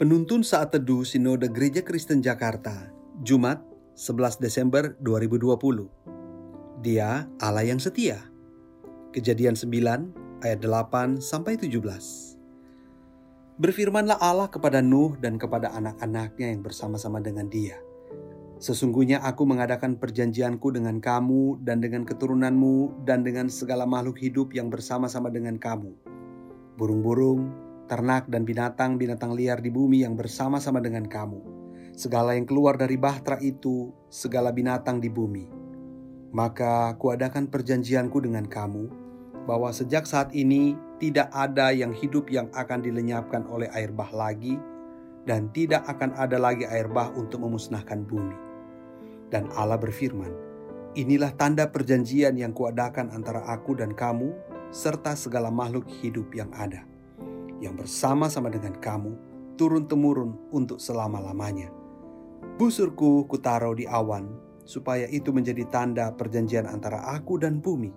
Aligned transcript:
Penuntun 0.00 0.40
Saat 0.40 0.72
Teduh 0.72 1.04
Sinode 1.04 1.52
Gereja 1.52 1.84
Kristen 1.84 2.24
Jakarta, 2.24 2.88
Jumat 3.20 3.60
11 4.00 4.40
Desember 4.40 4.96
2020. 4.96 5.92
Dia 6.80 7.28
Allah 7.36 7.68
yang 7.68 7.76
setia. 7.76 8.16
Kejadian 9.12 9.60
9 9.60 10.40
ayat 10.40 10.64
8 10.64 11.20
sampai 11.20 11.60
17. 11.60 11.84
Berfirmanlah 13.60 14.16
Allah 14.24 14.48
kepada 14.48 14.80
Nuh 14.80 15.20
dan 15.20 15.36
kepada 15.36 15.68
anak-anaknya 15.76 16.48
yang 16.48 16.64
bersama-sama 16.64 17.20
dengan 17.20 17.52
dia. 17.52 17.76
Sesungguhnya 18.56 19.20
aku 19.20 19.44
mengadakan 19.44 20.00
perjanjianku 20.00 20.80
dengan 20.80 20.96
kamu 21.04 21.60
dan 21.60 21.84
dengan 21.84 22.08
keturunanmu 22.08 23.04
dan 23.04 23.20
dengan 23.20 23.52
segala 23.52 23.84
makhluk 23.84 24.16
hidup 24.16 24.56
yang 24.56 24.72
bersama-sama 24.72 25.28
dengan 25.28 25.60
kamu. 25.60 25.92
Burung-burung, 26.80 27.68
ternak 27.90 28.30
dan 28.30 28.46
binatang-binatang 28.46 29.34
liar 29.34 29.58
di 29.58 29.66
bumi 29.66 30.06
yang 30.06 30.14
bersama-sama 30.14 30.78
dengan 30.78 31.10
kamu, 31.10 31.42
segala 31.98 32.38
yang 32.38 32.46
keluar 32.46 32.78
dari 32.78 32.94
bahtera 32.94 33.42
itu, 33.42 33.90
segala 34.06 34.54
binatang 34.54 35.02
di 35.02 35.10
bumi. 35.10 35.50
Maka 36.30 36.94
kuadakan 36.94 37.50
perjanjianku 37.50 38.22
dengan 38.22 38.46
kamu, 38.46 38.86
bahwa 39.42 39.74
sejak 39.74 40.06
saat 40.06 40.30
ini 40.30 40.78
tidak 41.02 41.34
ada 41.34 41.74
yang 41.74 41.90
hidup 41.90 42.30
yang 42.30 42.46
akan 42.54 42.78
dilenyapkan 42.78 43.42
oleh 43.50 43.66
air 43.74 43.90
bah 43.90 44.14
lagi, 44.14 44.54
dan 45.26 45.50
tidak 45.50 45.82
akan 45.90 46.14
ada 46.14 46.38
lagi 46.38 46.70
air 46.70 46.86
bah 46.86 47.10
untuk 47.18 47.42
memusnahkan 47.42 48.06
bumi. 48.06 48.38
Dan 49.34 49.50
Allah 49.58 49.82
berfirman, 49.82 50.30
Inilah 50.94 51.34
tanda 51.34 51.70
perjanjian 51.70 52.38
yang 52.38 52.54
kuadakan 52.54 53.10
antara 53.14 53.46
aku 53.50 53.78
dan 53.78 53.94
kamu, 53.94 54.30
serta 54.70 55.18
segala 55.18 55.50
makhluk 55.50 55.86
hidup 55.86 56.30
yang 56.34 56.50
ada 56.50 56.89
yang 57.60 57.76
bersama-sama 57.76 58.48
dengan 58.48 58.74
kamu 58.80 59.12
turun-temurun 59.60 60.50
untuk 60.50 60.80
selama-lamanya. 60.80 61.68
Busurku 62.56 63.28
kutaruh 63.28 63.76
di 63.76 63.84
awan, 63.84 64.32
supaya 64.64 65.04
itu 65.12 65.32
menjadi 65.32 65.68
tanda 65.68 66.12
perjanjian 66.16 66.64
antara 66.64 67.04
aku 67.12 67.36
dan 67.36 67.60
bumi. 67.60 67.92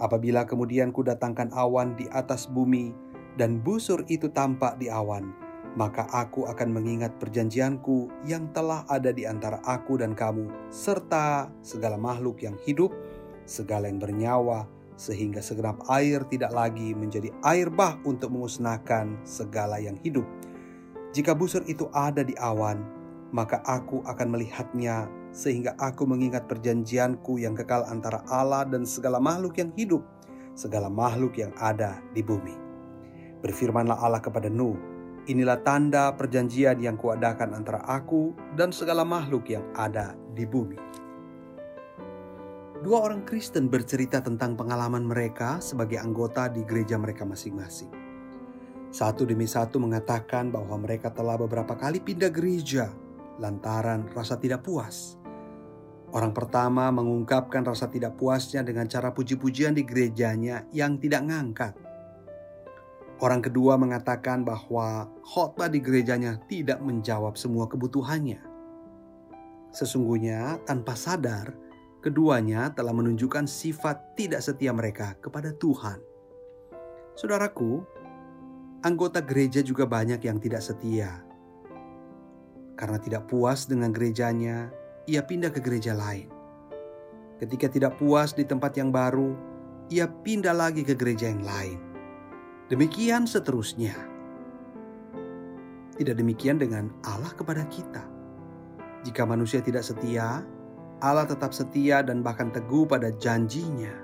Apabila 0.00 0.48
kemudian 0.48 0.88
kudatangkan 0.90 1.52
awan 1.52 1.92
di 2.00 2.08
atas 2.08 2.48
bumi, 2.48 2.96
dan 3.38 3.62
busur 3.62 4.02
itu 4.10 4.32
tampak 4.32 4.82
di 4.82 4.90
awan, 4.90 5.30
maka 5.78 6.10
aku 6.10 6.50
akan 6.50 6.74
mengingat 6.74 7.14
perjanjianku 7.22 8.10
yang 8.26 8.50
telah 8.50 8.82
ada 8.90 9.14
di 9.14 9.28
antara 9.28 9.62
aku 9.62 10.00
dan 10.00 10.16
kamu, 10.16 10.50
serta 10.74 11.46
segala 11.62 11.94
makhluk 11.94 12.42
yang 12.42 12.58
hidup, 12.66 12.90
segala 13.46 13.86
yang 13.86 14.02
bernyawa, 14.02 14.66
sehingga 14.98 15.38
segenap 15.38 15.78
air 15.86 16.26
tidak 16.26 16.50
lagi 16.50 16.90
menjadi 16.90 17.30
air 17.46 17.70
bah 17.70 17.94
untuk 18.02 18.34
memusnahkan 18.34 19.22
segala 19.22 19.78
yang 19.78 19.94
hidup. 20.02 20.26
Jika 21.14 21.32
busur 21.38 21.62
itu 21.70 21.86
ada 21.94 22.26
di 22.26 22.34
awan, 22.36 22.82
maka 23.30 23.62
aku 23.62 24.02
akan 24.04 24.34
melihatnya 24.34 25.06
sehingga 25.30 25.78
aku 25.78 26.02
mengingat 26.04 26.50
perjanjianku 26.50 27.38
yang 27.38 27.54
kekal 27.54 27.86
antara 27.86 28.26
Allah 28.26 28.66
dan 28.66 28.82
segala 28.82 29.22
makhluk 29.22 29.56
yang 29.62 29.70
hidup, 29.78 30.02
segala 30.58 30.90
makhluk 30.90 31.38
yang 31.38 31.54
ada 31.62 32.02
di 32.12 32.20
bumi. 32.20 32.56
Berfirmanlah 33.38 34.02
Allah 34.02 34.18
kepada 34.18 34.50
Nuh, 34.50 34.74
inilah 35.30 35.62
tanda 35.62 36.10
perjanjian 36.16 36.82
yang 36.82 36.98
kuadakan 36.98 37.54
antara 37.54 37.84
aku 37.86 38.34
dan 38.58 38.74
segala 38.74 39.06
makhluk 39.06 39.46
yang 39.46 39.62
ada 39.78 40.18
di 40.34 40.42
bumi. 40.42 41.06
Dua 42.78 43.10
orang 43.10 43.26
Kristen 43.26 43.66
bercerita 43.66 44.22
tentang 44.22 44.54
pengalaman 44.54 45.02
mereka 45.02 45.58
sebagai 45.58 45.98
anggota 45.98 46.46
di 46.46 46.62
gereja 46.62 46.94
mereka 46.94 47.26
masing-masing. 47.26 47.90
Satu 48.94 49.26
demi 49.26 49.50
satu 49.50 49.82
mengatakan 49.82 50.54
bahwa 50.54 50.78
mereka 50.78 51.10
telah 51.10 51.34
beberapa 51.34 51.74
kali 51.74 51.98
pindah 51.98 52.30
gereja 52.30 52.86
lantaran 53.42 54.06
rasa 54.14 54.38
tidak 54.38 54.62
puas. 54.62 55.18
Orang 56.14 56.30
pertama 56.30 56.86
mengungkapkan 56.94 57.66
rasa 57.66 57.90
tidak 57.90 58.14
puasnya 58.14 58.62
dengan 58.62 58.86
cara 58.86 59.10
puji-pujian 59.10 59.74
di 59.74 59.82
gerejanya 59.82 60.62
yang 60.70 61.02
tidak 61.02 61.26
ngangkat. 61.26 61.74
Orang 63.18 63.42
kedua 63.42 63.74
mengatakan 63.74 64.46
bahwa 64.46 65.10
khotbah 65.26 65.66
di 65.66 65.82
gerejanya 65.82 66.38
tidak 66.46 66.78
menjawab 66.78 67.34
semua 67.34 67.66
kebutuhannya. 67.66 68.38
Sesungguhnya 69.74 70.62
tanpa 70.62 70.94
sadar, 70.94 71.67
Keduanya 71.98 72.70
telah 72.78 72.94
menunjukkan 72.94 73.50
sifat 73.50 74.14
tidak 74.14 74.38
setia 74.38 74.70
mereka 74.70 75.18
kepada 75.18 75.50
Tuhan. 75.50 75.98
Saudaraku, 77.18 77.82
anggota 78.86 79.18
gereja 79.18 79.58
juga 79.66 79.82
banyak 79.82 80.22
yang 80.22 80.38
tidak 80.38 80.62
setia. 80.62 81.26
Karena 82.78 83.02
tidak 83.02 83.26
puas 83.26 83.66
dengan 83.66 83.90
gerejanya, 83.90 84.70
ia 85.10 85.26
pindah 85.26 85.50
ke 85.50 85.58
gereja 85.58 85.98
lain. 85.98 86.30
Ketika 87.42 87.66
tidak 87.66 87.98
puas 87.98 88.30
di 88.30 88.46
tempat 88.46 88.78
yang 88.78 88.94
baru, 88.94 89.34
ia 89.90 90.06
pindah 90.06 90.54
lagi 90.54 90.86
ke 90.86 90.94
gereja 90.94 91.26
yang 91.26 91.42
lain. 91.42 91.78
Demikian 92.70 93.26
seterusnya. 93.26 93.98
Tidak 95.98 96.14
demikian 96.14 96.62
dengan 96.62 96.94
Allah 97.02 97.34
kepada 97.34 97.66
kita. 97.66 98.06
Jika 99.02 99.26
manusia 99.26 99.58
tidak 99.58 99.82
setia, 99.82 100.46
Allah 100.98 101.30
tetap 101.30 101.54
setia 101.54 102.02
dan 102.02 102.26
bahkan 102.26 102.50
teguh 102.50 102.82
pada 102.82 103.14
janjinya. 103.14 103.94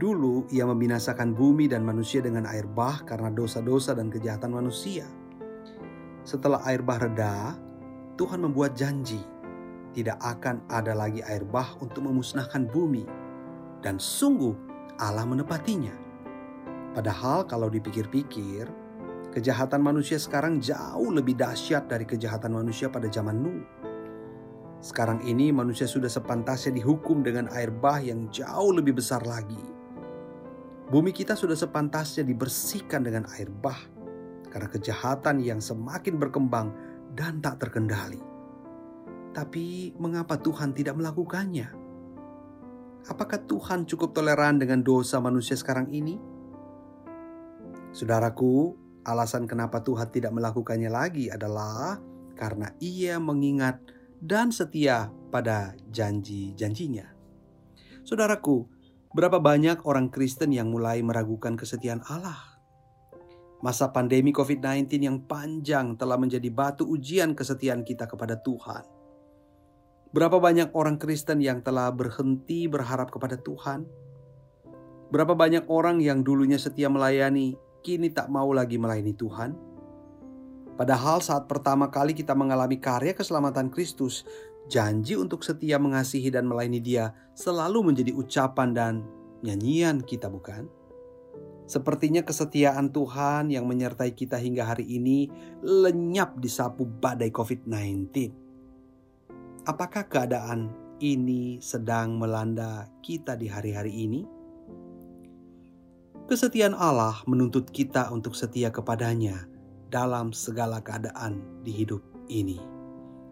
Dulu 0.00 0.48
ia 0.48 0.64
membinasakan 0.64 1.36
bumi 1.36 1.68
dan 1.68 1.84
manusia 1.84 2.24
dengan 2.24 2.48
air 2.48 2.64
bah 2.64 3.04
karena 3.04 3.28
dosa-dosa 3.28 3.92
dan 3.92 4.08
kejahatan 4.08 4.56
manusia. 4.56 5.04
Setelah 6.24 6.64
air 6.64 6.80
bah 6.80 6.96
reda, 6.96 7.52
Tuhan 8.16 8.40
membuat 8.40 8.72
janji 8.72 9.20
tidak 9.92 10.16
akan 10.24 10.64
ada 10.72 10.96
lagi 10.96 11.20
air 11.20 11.44
bah 11.44 11.76
untuk 11.84 12.08
memusnahkan 12.08 12.64
bumi. 12.72 13.04
Dan 13.84 14.00
sungguh 14.00 14.56
Allah 14.96 15.28
menepatinya. 15.28 15.92
Padahal 16.96 17.44
kalau 17.44 17.68
dipikir-pikir, 17.68 18.64
kejahatan 19.28 19.84
manusia 19.84 20.16
sekarang 20.16 20.56
jauh 20.56 21.12
lebih 21.12 21.36
dahsyat 21.36 21.84
dari 21.84 22.08
kejahatan 22.08 22.56
manusia 22.56 22.88
pada 22.88 23.12
zaman 23.12 23.36
Nuh. 23.44 23.81
Sekarang 24.82 25.22
ini 25.22 25.54
manusia 25.54 25.86
sudah 25.86 26.10
sepantasnya 26.10 26.74
dihukum 26.74 27.22
dengan 27.22 27.46
air 27.54 27.70
bah 27.70 28.02
yang 28.02 28.26
jauh 28.34 28.74
lebih 28.74 28.98
besar 28.98 29.22
lagi. 29.22 29.62
Bumi 30.90 31.14
kita 31.14 31.38
sudah 31.38 31.54
sepantasnya 31.54 32.26
dibersihkan 32.26 33.06
dengan 33.06 33.30
air 33.38 33.46
bah 33.46 33.78
karena 34.50 34.66
kejahatan 34.66 35.38
yang 35.38 35.62
semakin 35.62 36.18
berkembang 36.18 36.74
dan 37.14 37.38
tak 37.38 37.62
terkendali. 37.62 38.18
Tapi 39.30 39.94
mengapa 40.02 40.34
Tuhan 40.36 40.74
tidak 40.74 40.98
melakukannya? 40.98 41.70
Apakah 43.06 43.38
Tuhan 43.46 43.86
cukup 43.86 44.12
toleran 44.12 44.58
dengan 44.58 44.82
dosa 44.82 45.22
manusia 45.22 45.54
sekarang 45.54 45.94
ini? 45.94 46.18
Saudaraku, 47.94 48.74
alasan 49.06 49.46
kenapa 49.46 49.78
Tuhan 49.78 50.10
tidak 50.10 50.34
melakukannya 50.34 50.90
lagi 50.90 51.30
adalah 51.30 52.02
karena 52.34 52.74
Ia 52.82 53.22
mengingat 53.22 54.01
dan 54.22 54.54
setia 54.54 55.10
pada 55.34 55.74
janji-janjinya. 55.90 57.10
Saudaraku, 58.06 58.70
berapa 59.10 59.42
banyak 59.42 59.82
orang 59.82 60.14
Kristen 60.14 60.54
yang 60.54 60.70
mulai 60.70 61.02
meragukan 61.02 61.58
kesetiaan 61.58 62.06
Allah? 62.06 62.38
Masa 63.66 63.90
pandemi 63.90 64.30
COVID-19 64.30 64.86
yang 65.02 65.18
panjang 65.26 65.98
telah 65.98 66.14
menjadi 66.18 66.50
batu 66.54 66.86
ujian 66.86 67.34
kesetiaan 67.34 67.82
kita 67.82 68.06
kepada 68.06 68.38
Tuhan. 68.38 68.86
Berapa 70.14 70.38
banyak 70.38 70.70
orang 70.74 71.02
Kristen 71.02 71.42
yang 71.42 71.62
telah 71.62 71.90
berhenti 71.90 72.70
berharap 72.70 73.10
kepada 73.10 73.38
Tuhan? 73.38 73.86
Berapa 75.10 75.34
banyak 75.34 75.66
orang 75.66 75.98
yang 75.98 76.22
dulunya 76.22 76.58
setia 76.62 76.86
melayani, 76.86 77.58
kini 77.82 78.10
tak 78.14 78.30
mau 78.30 78.50
lagi 78.54 78.78
melayani 78.78 79.14
Tuhan? 79.14 79.71
Padahal 80.82 81.22
saat 81.22 81.46
pertama 81.46 81.94
kali 81.94 82.10
kita 82.10 82.34
mengalami 82.34 82.74
karya 82.74 83.14
keselamatan 83.14 83.70
Kristus, 83.70 84.26
janji 84.66 85.14
untuk 85.14 85.46
setia 85.46 85.78
mengasihi 85.78 86.26
dan 86.26 86.50
melayani 86.50 86.82
Dia 86.82 87.14
selalu 87.38 87.94
menjadi 87.94 88.10
ucapan 88.10 88.74
dan 88.74 89.06
nyanyian 89.46 90.02
kita, 90.02 90.26
bukan? 90.26 90.66
Sepertinya 91.70 92.26
kesetiaan 92.26 92.90
Tuhan 92.90 93.54
yang 93.54 93.62
menyertai 93.70 94.10
kita 94.10 94.42
hingga 94.42 94.74
hari 94.74 94.82
ini 94.98 95.30
lenyap 95.62 96.42
di 96.42 96.50
sapu 96.50 96.82
badai 96.82 97.30
COVID-19. 97.30 98.10
Apakah 99.62 100.10
keadaan 100.10 100.66
ini 100.98 101.62
sedang 101.62 102.18
melanda 102.18 102.90
kita 103.06 103.38
di 103.38 103.46
hari-hari 103.46 104.02
ini? 104.02 104.26
Kesetiaan 106.26 106.74
Allah 106.74 107.22
menuntut 107.30 107.70
kita 107.70 108.10
untuk 108.10 108.34
setia 108.34 108.74
kepadanya 108.74 109.51
dalam 109.92 110.32
segala 110.32 110.80
keadaan 110.80 111.44
di 111.60 111.84
hidup 111.84 112.00
ini. 112.32 112.56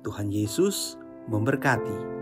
Tuhan 0.00 0.32
Yesus 0.32 0.96
memberkati. 1.28 2.15